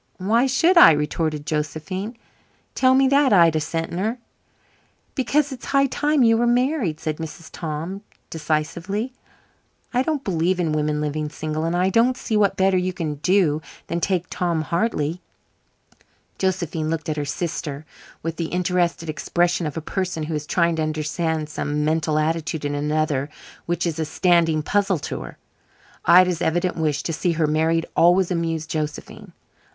[0.17, 2.17] "Why should I?" retorted Josephine.
[2.73, 4.17] "Tell me that, Ida Sentner."
[5.13, 7.51] "Because it is high time you were married," said Mrs.
[7.53, 8.01] Tom
[8.31, 9.13] decisively.
[9.93, 11.65] "I don't believe in women living single.
[11.65, 15.21] And I don't see what better you can do than take David Hartley."
[16.39, 17.85] Josephine looked at her sister
[18.23, 22.65] with the interested expression of a person who is trying to understand some mental attitude
[22.65, 23.29] in another
[23.67, 25.37] which is a standing puzzle to her.
[26.05, 29.33] Ida's evident wish to see her married always amused Josephine.